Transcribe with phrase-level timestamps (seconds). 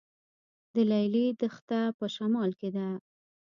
[0.73, 2.87] د لیلی دښته په شمال کې ده